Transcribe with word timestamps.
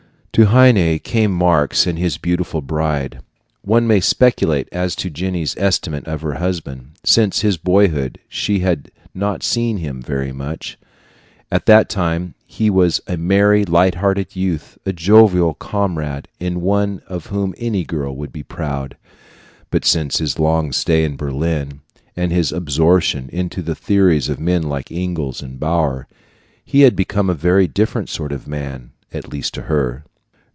To 0.35 0.45
Heine 0.45 0.97
came 0.99 1.29
Marx 1.33 1.85
and 1.85 1.99
his 1.99 2.17
beautiful 2.17 2.61
bride. 2.61 3.19
One 3.63 3.85
may 3.85 3.99
speculate 3.99 4.69
as 4.71 4.95
to 4.95 5.09
Jenny's 5.09 5.57
estimate 5.57 6.07
of 6.07 6.21
her 6.21 6.35
husband. 6.35 6.91
Since 7.03 7.41
his 7.41 7.57
boyhood, 7.57 8.17
she 8.29 8.59
had 8.59 8.91
not 9.13 9.43
seen 9.43 9.77
him 9.79 10.01
very 10.01 10.31
much. 10.31 10.79
At 11.51 11.65
that 11.65 11.89
time 11.89 12.33
he 12.47 12.69
was 12.69 13.01
a 13.07 13.17
merry, 13.17 13.65
light 13.65 13.95
hearted 13.95 14.33
youth, 14.33 14.77
a 14.85 14.93
jovial 14.93 15.53
comrade, 15.53 16.29
and 16.39 16.61
one 16.61 17.01
of 17.07 17.25
whom 17.25 17.53
any 17.57 17.83
girl 17.83 18.15
would 18.15 18.31
be 18.31 18.41
proud. 18.41 18.95
But 19.69 19.83
since 19.83 20.19
his 20.19 20.39
long 20.39 20.71
stay 20.71 21.03
in 21.03 21.17
Berlin, 21.17 21.81
and 22.15 22.31
his 22.31 22.53
absorption 22.53 23.27
in 23.33 23.49
the 23.49 23.75
theories 23.75 24.29
of 24.29 24.39
men 24.39 24.63
like 24.63 24.93
Engels 24.93 25.41
and 25.41 25.59
Bauer, 25.59 26.07
he 26.63 26.81
had 26.81 26.95
become 26.95 27.29
a 27.29 27.33
very 27.35 27.67
different 27.67 28.07
sort 28.07 28.31
of 28.31 28.47
man, 28.47 28.91
at 29.11 29.27
least 29.27 29.53
to 29.55 29.63
her. 29.63 30.05